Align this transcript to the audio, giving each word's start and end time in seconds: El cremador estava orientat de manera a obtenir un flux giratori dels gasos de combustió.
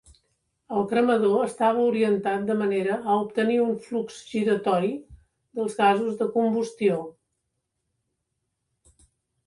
El 0.77 0.85
cremador 0.93 1.43
estava 1.47 1.83
orientat 1.89 2.47
de 2.47 2.55
manera 2.63 2.97
a 3.01 3.19
obtenir 3.25 3.59
un 3.67 3.71
flux 3.85 4.17
giratori 4.33 4.91
dels 4.97 5.79
gasos 5.85 6.21
de 6.25 6.33
combustió. 6.39 7.01